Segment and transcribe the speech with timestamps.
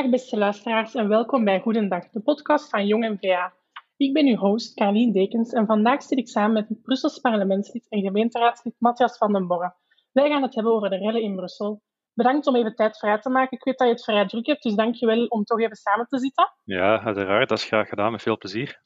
[0.00, 3.52] Dag beste luisteraars en welkom bij Goedendag, de podcast van Jong NVA.
[3.96, 7.86] Ik ben uw host, Carlien Dekens, en vandaag zit ik samen met het Brussels parlementslid
[7.88, 9.74] en gemeenteraadslid Matthias van den Borre.
[10.12, 11.82] Wij gaan het hebben over de rellen in Brussel.
[12.14, 13.56] Bedankt om even tijd vrij te maken.
[13.56, 15.76] Ik weet dat je het vrij druk hebt, dus dank je wel om toch even
[15.76, 16.52] samen te zitten.
[16.64, 17.48] Ja, uiteraard.
[17.48, 18.80] Dat is graag gedaan, met veel plezier.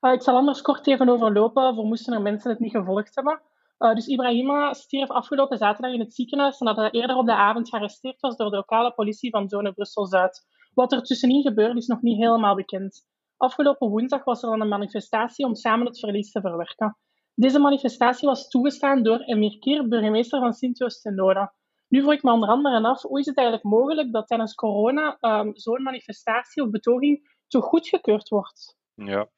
[0.00, 3.40] Uh, ik zal anders kort even overlopen, voor moesten er mensen het niet gevolgd hebben.
[3.78, 7.68] Uh, dus Ibrahima stierf afgelopen zaterdag in het ziekenhuis nadat hij eerder op de avond
[7.68, 10.46] gearresteerd was door de lokale politie van zone Brussel-Zuid.
[10.74, 13.06] Wat er tussenin gebeurde is nog niet helemaal bekend.
[13.36, 16.96] Afgelopen woensdag was er dan een manifestatie om samen het verlies te verwerken.
[17.34, 21.52] Deze manifestatie was toegestaan door Emir Kier, burgemeester van Sint-Joost-ten-Noorden.
[21.88, 25.16] Nu vroeg ik me onder andere af, hoe is het eigenlijk mogelijk dat tijdens corona
[25.20, 28.76] um, zo'n manifestatie of betoging toch goedgekeurd wordt?
[28.94, 29.28] Ja,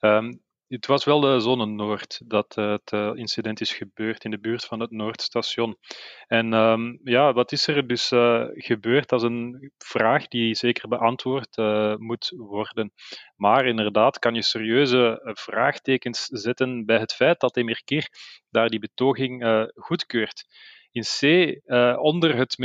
[0.00, 4.30] um, het was wel de zone Noord dat uh, het uh, incident is gebeurd in
[4.30, 5.76] de buurt van het Noordstation.
[6.26, 9.08] En um, ja, wat is er dus uh, gebeurd?
[9.08, 11.56] Dat is een vraag die zeker beantwoord
[11.98, 12.92] moet worden.
[13.36, 18.08] Maar inderdaad kan je serieuze vraagtekens zetten bij het feit dat Emir Keer
[18.50, 20.44] daar die betoging goedkeurt.
[20.92, 21.22] In C,
[21.98, 22.56] onder het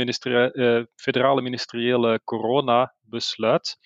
[0.94, 3.78] federale ministeriële coronabesluit,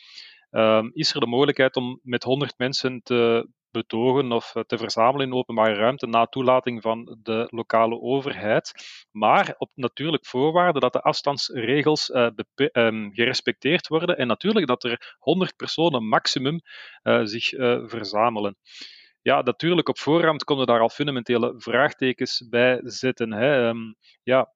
[0.50, 5.26] um, is er de mogelijkheid om met 100 mensen te betogen of eh, te verzamelen
[5.26, 8.72] in openbare ruimte na toelating van de lokale overheid.
[9.10, 12.28] Maar op natuurlijk voorwaarde dat de afstandsregels uh,
[12.72, 16.60] um, gerespecteerd worden en natuurlijk dat er 100 personen maximum
[17.02, 17.48] uh, zich
[17.88, 18.56] verzamelen.
[19.22, 23.32] Ja, natuurlijk, op voorhand konden daar al fundamentele vraagtekens bij zetten.
[23.32, 23.68] Hè.
[23.68, 24.52] Um, ja,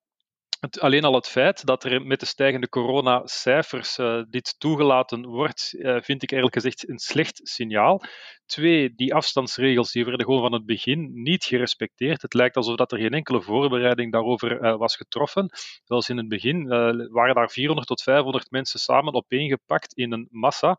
[0.80, 6.00] alleen al het feit dat er met de stijgende coronacijfers uh, dit toegelaten wordt, uh,
[6.00, 8.02] vind ik eigenlijk gezegd een slecht signaal.
[8.46, 12.22] Twee, die afstandsregels die werden gewoon van het begin niet gerespecteerd.
[12.22, 15.50] Het lijkt alsof dat er geen enkele voorbereiding daarover uh, was getroffen.
[15.84, 16.68] Zelfs in het begin
[17.08, 20.78] waren daar 400 tot 500 mensen samen opeengepakt in een massa.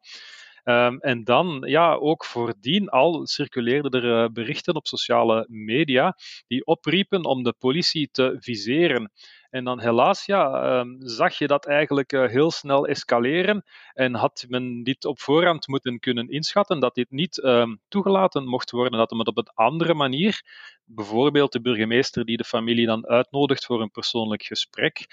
[0.64, 6.16] Um, en dan, ja, ook voordien al circuleerden er berichten op sociale media
[6.48, 9.12] die opriepen om de politie te viseren.
[9.50, 14.46] En dan helaas ja, um, zag je dat eigenlijk uh, heel snel escaleren en had
[14.48, 19.12] men dit op voorhand moeten kunnen inschatten dat dit niet um, toegelaten mocht worden, dat
[19.12, 20.42] men op een andere manier,
[20.86, 25.06] bijvoorbeeld de burgemeester die de familie dan uitnodigt voor een persoonlijk gesprek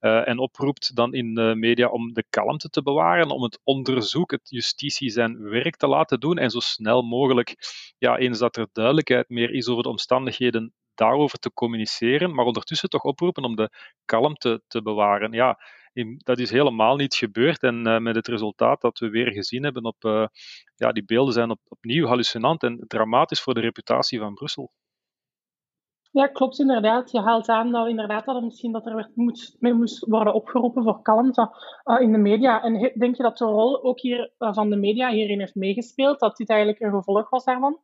[0.00, 4.30] uh, en oproept dan in de media om de kalmte te bewaren, om het onderzoek,
[4.30, 6.38] het justitie zijn werk te laten doen.
[6.38, 7.54] En zo snel mogelijk,
[7.98, 12.88] ja, eens dat er duidelijkheid meer is over de omstandigheden, daarover te communiceren, maar ondertussen
[12.88, 13.70] toch oproepen om de
[14.04, 15.32] kalmte te bewaren.
[15.32, 15.58] Ja,
[16.16, 17.62] dat is helemaal niet gebeurd.
[17.62, 20.04] En uh, met het resultaat dat we weer gezien hebben op.
[20.04, 20.26] Uh,
[20.76, 24.72] ja, die beelden zijn op, opnieuw hallucinant en dramatisch voor de reputatie van Brussel.
[26.10, 27.10] Ja, klopt inderdaad.
[27.10, 30.82] Je haalt aan dat inderdaad dat er misschien dat er werd, moest, moest worden opgeroepen
[30.82, 31.50] voor kalmte
[31.84, 32.62] uh, in de media.
[32.62, 36.20] En denk je dat de rol ook hier van de media hierin heeft meegespeeld?
[36.20, 37.78] Dat dit eigenlijk een gevolg was daarvan?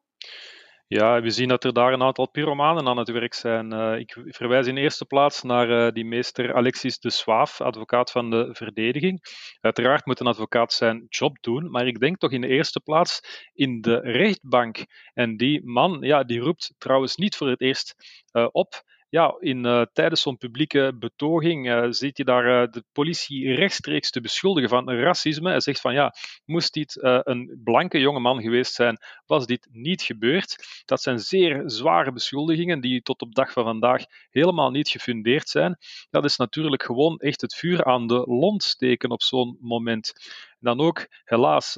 [0.92, 3.72] Ja, we zien dat er daar een aantal pyromanen aan het werk zijn.
[3.72, 8.30] Uh, ik verwijs in eerste plaats naar uh, die meester Alexis de Swaaf, advocaat van
[8.30, 9.20] de verdediging.
[9.60, 13.20] Uiteraard moet een advocaat zijn job doen, maar ik denk toch in de eerste plaats
[13.54, 14.86] in de rechtbank.
[15.14, 17.94] En die man, ja, die roept trouwens niet voor het eerst
[18.32, 22.84] uh, op ja, in, uh, tijdens zo'n publieke betoging uh, ziet je daar uh, de
[22.92, 25.50] politie rechtstreeks te beschuldigen van racisme.
[25.50, 30.82] Hij zegt van ja, moest dit een blanke jongeman geweest zijn, was dit niet gebeurd.
[30.84, 35.76] Dat zijn zeer zware beschuldigingen die tot op dag van vandaag helemaal niet gefundeerd zijn.
[36.10, 40.12] Dat is natuurlijk gewoon echt het vuur aan de lont steken op zo'n moment.
[40.58, 41.74] dan ook, helaas,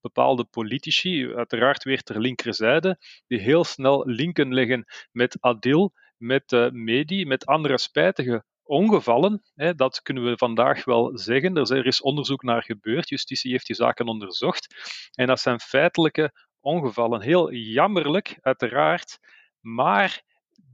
[0.00, 6.70] bepaalde politici, uiteraard weer ter linkerzijde, die heel snel linken leggen met Adil met uh,
[6.70, 9.42] Medi, met andere spijtige ongevallen.
[9.54, 11.56] Hè, dat kunnen we vandaag wel zeggen.
[11.56, 13.08] Er is onderzoek naar gebeurd.
[13.08, 14.74] Justitie heeft die zaken onderzocht.
[15.14, 17.20] En dat zijn feitelijke ongevallen.
[17.20, 19.18] Heel jammerlijk, uiteraard.
[19.60, 20.22] Maar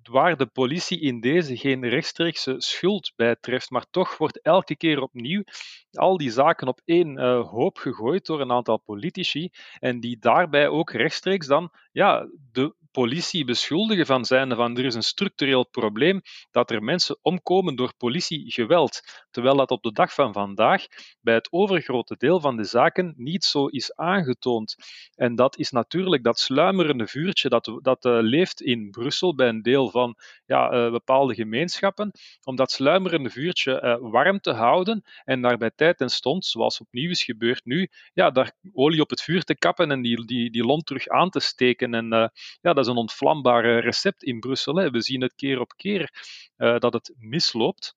[0.03, 5.03] waar de politie in deze geen rechtstreekse schuld bij treft, maar toch wordt elke keer
[5.03, 5.45] opnieuw
[5.91, 10.69] al die zaken op één uh, hoop gegooid door een aantal politici en die daarbij
[10.69, 16.21] ook rechtstreeks dan ja, de politie beschuldigen van zijn van er is een structureel probleem
[16.51, 19.01] dat er mensen omkomen door politiegeweld,
[19.31, 20.87] terwijl dat op de dag van vandaag
[21.21, 24.77] bij het overgrote deel van de zaken niet zo is aangetoond.
[25.15, 29.63] En dat is natuurlijk dat sluimerende vuurtje dat, dat uh, leeft in Brussel bij een
[29.63, 30.17] deel van
[30.47, 32.11] ja, uh, bepaalde gemeenschappen,
[32.45, 36.81] om dat sluimerende vuurtje uh, warm te houden en daar bij tijd en stond, zoals
[36.81, 40.51] opnieuw is gebeurd nu, ja, daar olie op het vuur te kappen en die, die,
[40.51, 41.95] die lont terug aan te steken.
[41.95, 44.77] En ja, dat is een ontvlambare recept in Brussel.
[44.77, 44.91] Hè.
[44.91, 46.11] We zien het keer op keer
[46.57, 47.95] dat het misloopt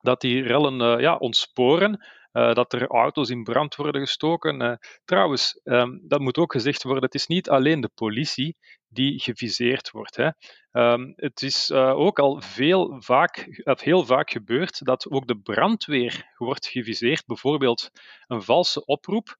[0.00, 2.06] dat die rellen uh, ja, ontsporen.
[2.32, 4.78] dat er auto's in brand worden gestoken.
[5.04, 8.56] trouwens, ehm, dat moet ook gezegd worden, het is niet alleen de politie
[8.88, 10.16] die geviseerd wordt.
[10.16, 10.30] Hè.
[10.70, 16.66] Ehm, het is ook al veel vaak, heel vaak gebeurd dat ook de brandweer wordt
[16.66, 17.26] geviseerd.
[17.26, 17.90] Bijvoorbeeld
[18.26, 19.36] een valse oproep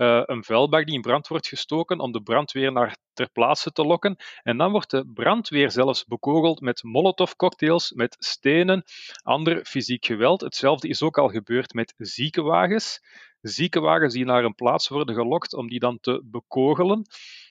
[0.00, 3.84] uh, een vuilbak die in brand wordt gestoken om de brandweer naar ter plaatse te
[3.84, 4.16] lokken.
[4.42, 8.82] En dan wordt de brandweer zelfs bekogeld met molotovcocktails, met stenen,
[9.22, 10.40] ander fysiek geweld.
[10.40, 13.00] Hetzelfde is ook al gebeurd met ziekenwagens.
[13.40, 17.06] Ziekenwagens die naar een plaats worden gelokt om die dan te bekogelen.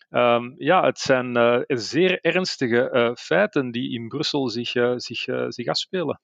[0.09, 5.67] Um, ja, het zijn uh, zeer ernstige uh, feiten die in Brussel zich, zich, zich
[5.67, 6.19] afspelen.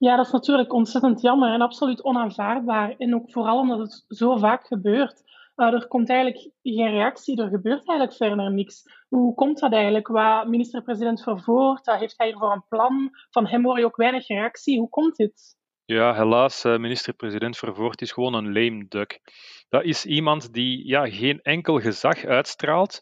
[0.00, 2.94] Ja, dat is natuurlijk ontzettend jammer en absoluut onaanvaardbaar.
[2.98, 5.22] En ook vooral omdat het zo vaak gebeurt.
[5.56, 8.82] Uh, er komt eigenlijk geen reactie, er gebeurt eigenlijk verder niks.
[9.08, 10.08] Hoe komt dat eigenlijk?
[10.08, 13.10] Wat minister-president Vervoort, heeft hij hiervoor een plan?
[13.30, 14.78] Van hem hoor je ook weinig reactie.
[14.78, 15.56] Hoe komt dit?
[15.84, 19.20] Ja, helaas, uh, minister-president Vervoort is gewoon een lame duck.
[19.68, 23.00] Dat is iemand die ja, geen enkel gezag uitstraalt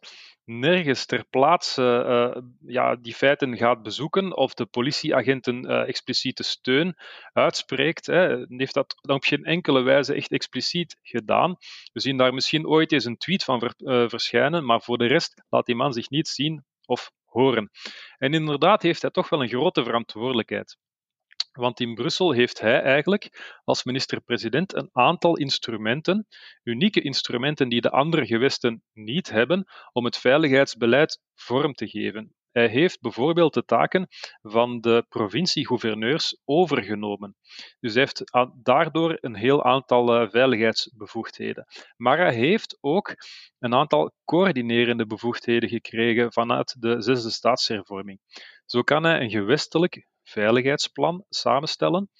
[0.48, 2.04] nergens ter plaatse
[2.36, 6.96] uh, ja, die feiten gaat bezoeken of de politieagenten uh, expliciete steun
[7.32, 8.06] uitspreekt.
[8.06, 8.44] Hè.
[8.48, 11.56] Heeft dat dan op geen enkele wijze echt expliciet gedaan.
[11.92, 15.42] We zien daar misschien ooit eens een tweet van uh, verschijnen, maar voor de rest
[15.48, 17.70] laat die man zich niet zien of horen.
[18.18, 20.76] En inderdaad heeft hij toch wel een grote verantwoordelijkheid.
[21.58, 26.26] Want in Brussel heeft hij eigenlijk als minister-president een aantal instrumenten,
[26.62, 32.34] unieke instrumenten die de andere gewesten niet hebben, om het veiligheidsbeleid vorm te geven.
[32.52, 34.08] Hij heeft bijvoorbeeld de taken
[34.42, 37.36] van de provincie-gouverneurs overgenomen.
[37.80, 38.22] Dus hij heeft
[38.62, 41.66] daardoor een heel aantal eh, veiligheidsbevoegdheden.
[41.96, 43.14] Maar hij heeft ook
[43.58, 48.20] een aantal coördinerende bevoegdheden gekregen vanuit de zesde staatshervorming.
[48.64, 52.10] Zo kan hij een gewestelijk veiligheidsplan samenstellen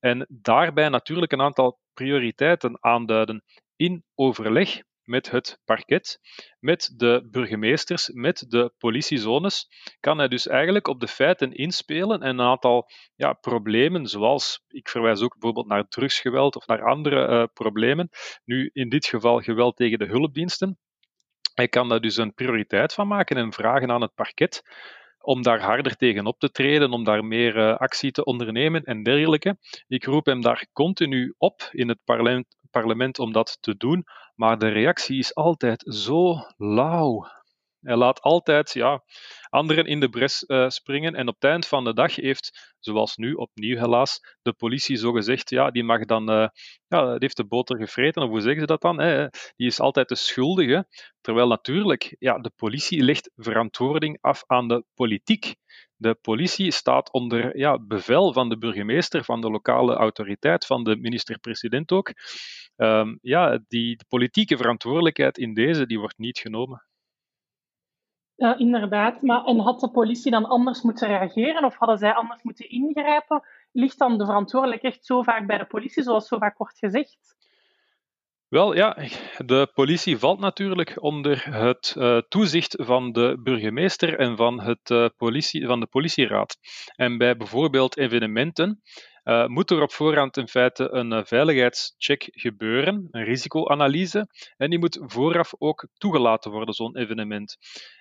[0.00, 3.44] en daarbij natuurlijk een aantal prioriteiten aanduiden
[3.76, 6.20] in overleg met het parket,
[6.60, 9.68] met de burgemeesters, met de politiezones,
[10.00, 14.88] kan hij dus eigenlijk op de feiten inspelen en een aantal ja, problemen, zoals ik
[14.88, 18.08] verwijs ook bijvoorbeeld naar drugsgeweld of naar andere uh, problemen,
[18.44, 20.78] nu in dit geval geweld tegen de hulpdiensten.
[21.54, 24.62] Hij kan daar dus een prioriteit van maken en vragen aan het parket
[25.28, 29.02] om daar harder tegen op te treden, om daar meer uh, actie te ondernemen en
[29.02, 29.56] dergelijke.
[29.86, 34.04] Ik roep hem daar continu op in het parlement, parlement om dat te doen,
[34.34, 37.26] maar de reactie is altijd zo lauw.
[37.80, 39.02] Hij laat altijd ja,
[39.50, 41.14] anderen in de bres uh, springen.
[41.14, 45.12] En op het eind van de dag heeft, zoals nu opnieuw helaas, de politie zo
[45.12, 46.48] gezegd, ja, die mag dan, uh,
[46.86, 49.00] ja, die heeft de boter gevreten, of hoe zeggen ze dat dan?
[49.00, 49.28] Hè?
[49.56, 50.86] Die is altijd de schuldige.
[51.20, 55.54] Terwijl natuurlijk, ja, de politie legt verantwoording af aan de politiek.
[55.96, 60.96] De politie staat onder ja, bevel van de burgemeester, van de lokale autoriteit, van de
[60.96, 62.12] minister-president ook.
[62.76, 66.87] Um, ja, die de politieke verantwoordelijkheid in deze die wordt niet genomen.
[68.38, 69.22] Inderdaad.
[69.22, 73.42] Maar, en had de politie dan anders moeten reageren of hadden zij anders moeten ingrijpen?
[73.72, 77.36] Ligt dan de verantwoordelijkheid zo vaak bij de politie, zoals zo vaak wordt gezegd?
[78.48, 78.96] Wel ja,
[79.36, 85.06] de politie valt natuurlijk onder het uh, toezicht van de burgemeester en van, het, uh,
[85.16, 86.56] politie, van de politieraad.
[86.96, 88.82] En bij bijvoorbeeld evenementen
[89.24, 94.28] uh, moet er op voorhand in feite een veiligheidscheck gebeuren, een risicoanalyse.
[94.56, 97.56] En die moet vooraf ook toegelaten worden, zo'n evenement.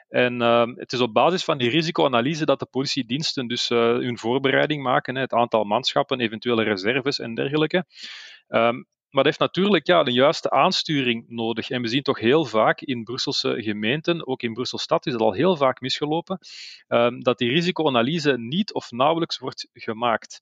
[0.10, 4.18] En uh, het is op basis van die risicoanalyse dat de politiediensten dus uh, hun
[4.18, 7.86] voorbereiding maken, hè, het aantal manschappen, eventuele reserves en dergelijke.
[8.48, 11.70] Um, maar dat heeft natuurlijk ja, de juiste aansturing nodig.
[11.70, 15.32] En we zien toch heel vaak in Brusselse gemeenten, ook in Brusselstad is het al
[15.32, 16.40] heel vaak misgelopen,
[16.88, 20.42] um, dat die risicoanalyse niet of nauwelijks wordt gemaakt.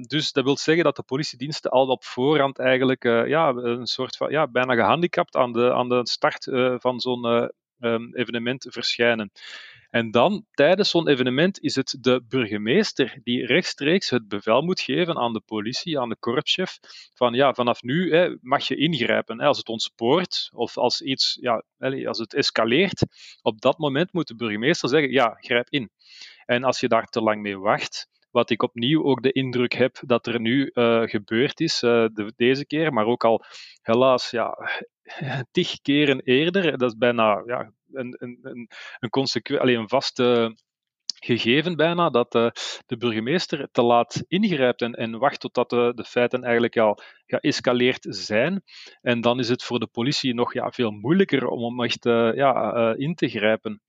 [0.00, 4.16] Dus dat wil zeggen dat de politiediensten al op voorhand eigenlijk uh, ja, een soort
[4.16, 7.50] van ja, bijna gehandicapt aan de, aan de start uh, van zo'n
[7.82, 9.32] um, evenement verschijnen.
[9.90, 15.16] En dan, tijdens zo'n evenement, is het de burgemeester die rechtstreeks het bevel moet geven
[15.16, 16.78] aan de politie, aan de korpschef,
[17.14, 19.40] van ja, vanaf nu hè, mag je ingrijpen.
[19.40, 21.64] Hè, als het ontspoort of als iets, ja,
[22.06, 23.02] als het escaleert,
[23.42, 25.90] op dat moment moet de burgemeester zeggen, ja, grijp in.
[26.44, 29.98] En als je daar te lang mee wacht, wat ik opnieuw ook de indruk heb
[30.06, 33.44] dat er nu uh, gebeurd is, de, deze keer, maar ook al
[33.82, 34.56] helaas ja,
[35.50, 36.78] tig keren eerder.
[36.78, 40.56] Dat is bijna ja, een, een, een, consequent, alleen een vaste
[41.24, 42.50] gegeven bijna, dat uh,
[42.86, 48.06] de burgemeester te laat ingrijpt en, en wacht totdat de, de feiten eigenlijk al geëscaleerd
[48.08, 48.62] zijn.
[49.00, 52.94] En dan is het voor de politie nog ja, veel moeilijker om, om echt ja,
[52.96, 53.82] in te grijpen.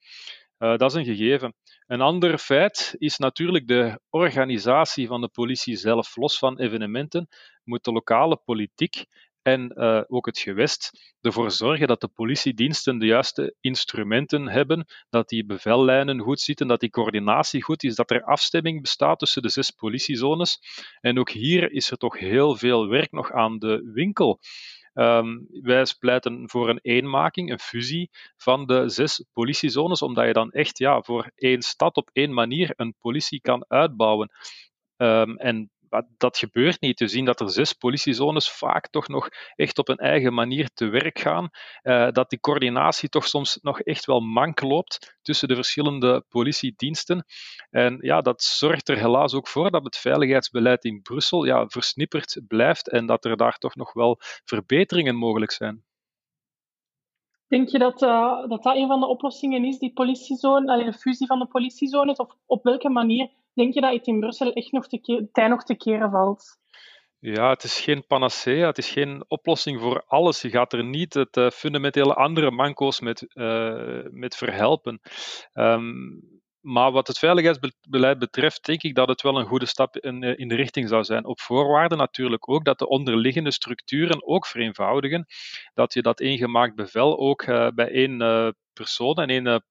[0.58, 1.54] dat is een gegeven.
[1.94, 6.16] Een ander feit is natuurlijk de organisatie van de politie zelf.
[6.16, 7.28] Los van evenementen
[7.64, 9.06] moet de lokale politiek
[9.42, 15.30] en uh, ook het gewest ervoor zorgen dat de politiediensten de juiste instrumenten hebben, dat
[15.30, 19.50] die bevellijnen goed zitten, dat die coördinatie goed is, dat er afstemming bestaat tussen de
[19.50, 20.60] zes politiezones.
[21.02, 24.40] En ook hier is er toch heel veel werk nog aan de winkel.
[24.94, 30.52] Um, wij pleiten voor een eenmaking, een fusie van de zes politiezones, omdat je dan
[30.52, 34.32] echt ja, voor één stad op één manier een politie kan uitbouwen.
[34.98, 35.72] Um, en
[36.18, 37.00] dat gebeurt niet.
[37.00, 40.88] We zien dat er zes politiezones vaak toch nog echt op een eigen manier te
[40.88, 41.50] werk gaan.
[41.84, 47.26] Uh, dat die coördinatie toch soms nog echt wel mank loopt tussen de verschillende politiediensten.
[47.70, 52.42] En ja, dat zorgt er helaas ook voor dat het veiligheidsbeleid in Brussel ja, versnipperd
[52.48, 55.84] blijft en dat er daar toch nog wel verbeteringen mogelijk zijn.
[57.48, 61.28] Denk je dat, uh, dat dat een van de oplossingen is, die politiezone, de fusie
[61.28, 62.18] van de politiezones?
[62.18, 65.64] Of op welke manier Denk je dat het in Brussel echt nog te tijd nog
[65.64, 66.62] te keren valt?
[67.20, 70.42] Ja, het is geen panacea, het is geen oplossing voor alles.
[70.42, 75.02] Je gaat er niet het uh, fundamentele andere manco's met, uh, met verhelpen.
[75.54, 80.22] Um, maar wat het veiligheidsbeleid betreft, denk ik dat het wel een goede stap in,
[80.24, 81.26] in de richting zou zijn.
[81.26, 85.26] Op voorwaarde natuurlijk ook dat de onderliggende structuren ook vereenvoudigen.
[85.74, 89.64] Dat je dat ingemaakt bevel ook uh, bij één uh, persoon en één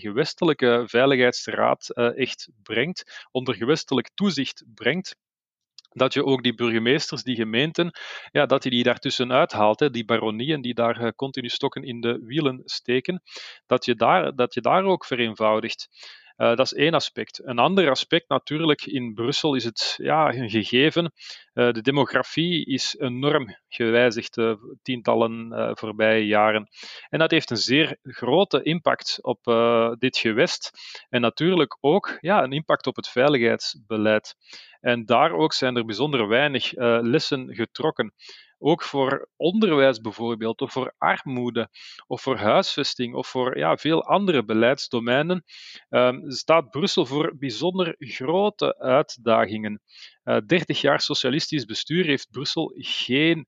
[0.00, 5.16] gewestelijke veiligheidsraad echt brengt, onder gewestelijk toezicht brengt
[5.92, 7.90] dat je ook die burgemeesters, die gemeenten,
[8.30, 12.22] ja, dat je die daartussen uithaalt, hè, die baronieën die daar continu stokken in de
[12.24, 13.22] wielen steken,
[13.66, 15.88] dat je daar, dat je daar ook vereenvoudigt.
[16.42, 17.40] Uh, dat is één aspect.
[17.44, 21.04] Een ander aspect natuurlijk in Brussel is het ja, een gegeven.
[21.04, 26.68] Uh, de demografie is enorm gewijzigd de uh, tientallen eh, voorbije jaren.
[27.08, 29.38] En dat heeft een zeer grote impact op
[29.98, 30.70] dit gewest.
[31.08, 34.34] En natuurlijk ook ja, een impact op het veiligheidsbeleid.
[34.80, 36.72] En daar ook zijn er bijzonder weinig
[37.02, 38.14] lessen getrokken
[38.62, 41.68] ook voor onderwijs bijvoorbeeld, of voor armoede,
[42.06, 45.44] of voor huisvesting, of voor ja, veel andere beleidsdomeinen,
[45.90, 49.80] um, staat Brussel voor bijzonder grote uitdagingen.
[50.24, 53.46] Uh, eh, 30 jaar socialistisch bestuur heeft Brussel geen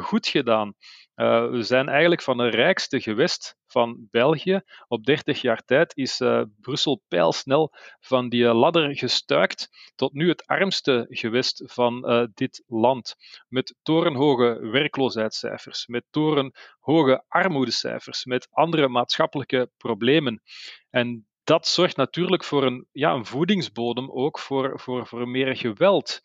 [0.00, 0.74] goed gedaan.
[1.16, 4.60] Uh, we zijn eigenlijk van het rijkste gewest van België.
[4.88, 10.46] Op 30 jaar tijd is uh, Brussel pijlsnel van die ladder gestuikt tot nu het
[10.46, 12.02] armste gewest van
[12.34, 13.14] dit land.
[13.48, 20.42] Met torenhoge werkloosheidscijfers, met torenhoge armoedecijfers, met andere maatschappelijke problemen.
[20.90, 26.20] En dat zorgt natuurlijk voor een, ja, een voedingsbodem ook voor, voor, voor meer geweld,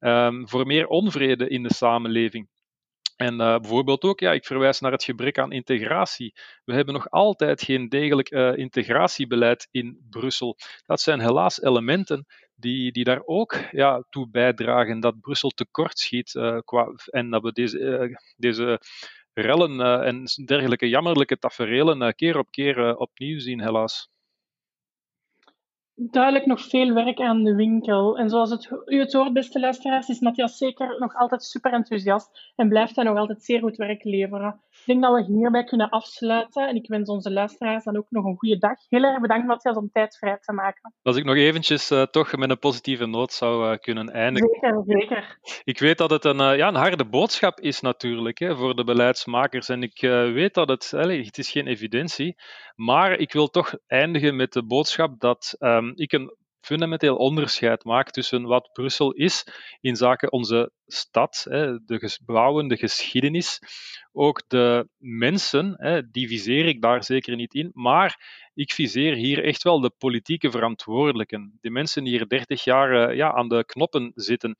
[0.00, 2.48] um, voor meer onvrede in de samenleving.
[3.16, 6.34] En uh, bijvoorbeeld ook, ja, ik verwijs naar het gebrek aan integratie.
[6.64, 10.56] We hebben nog altijd geen degelijk uh, integratiebeleid in Brussel.
[10.86, 16.58] Dat zijn helaas elementen die, die daar ook ja, toe bijdragen dat Brussel tekortschiet uh,
[16.64, 18.80] qua, en dat we deze, deze
[19.32, 24.08] rellen en dergelijke jammerlijke taferelen keer op keer opnieuw zien, helaas
[25.94, 28.18] duidelijk nog veel werk aan de winkel.
[28.18, 32.52] En zoals het, u het hoort, beste luisteraars, is Matthias zeker nog altijd super enthousiast
[32.56, 34.60] en blijft hij nog altijd zeer goed werk leveren.
[34.84, 38.24] Ik denk dat we hierbij kunnen afsluiten en ik wens onze luisteraars dan ook nog
[38.24, 38.78] een goede dag.
[38.88, 40.94] Heel erg bedankt, Matthias, om tijd vrij te maken.
[41.02, 44.48] Als ik nog eventjes uh, toch met een positieve noot zou uh, kunnen eindigen.
[44.60, 45.38] Zeker, zeker.
[45.64, 48.84] Ik weet dat het een, uh, ja, een harde boodschap is natuurlijk hè, voor de
[48.84, 50.00] beleidsmakers en ik
[50.34, 52.36] weet dat het, allez, het is geen evidentie,
[52.74, 58.10] maar ik wil toch eindigen met de boodschap dat um, ik een fundamenteel onderscheid maak
[58.10, 59.46] tussen wat Brussel is
[59.80, 61.42] in zaken onze stad,
[61.86, 63.60] de gebouwen, de geschiedenis,
[64.12, 65.76] ook de mensen,
[66.10, 68.16] die viseer ik daar zeker niet in, maar
[68.54, 71.58] ik viseer hier echt wel de politieke verantwoordelijken.
[71.60, 74.56] De mensen die hier 30 jaar eh, ja, aan de knoppen zitten,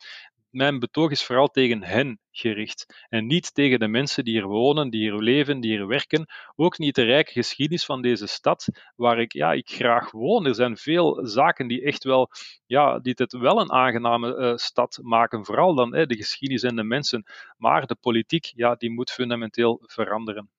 [0.55, 3.05] mijn betoog is vooral tegen hen gericht.
[3.09, 6.27] En niet tegen de mensen die hier wonen, die hier leven, die hier werken.
[6.57, 10.47] Ook niet de rijke geschiedenis van deze stad, waar ik, ja, ik graag woon.
[10.47, 12.31] Er zijn veel zaken die echt wel,
[12.67, 15.45] ja, die het wel een aangename uh, stad maken.
[15.45, 17.25] Vooral dan de geschiedenis en de mensen.
[17.57, 20.51] Maar de politiek, ja, die moet fundamenteel veranderen.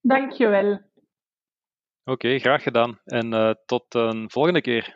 [0.00, 0.72] Dankjewel.
[0.72, 3.00] Oké, okay, graag gedaan.
[3.04, 4.94] En uh, tot een volgende keer.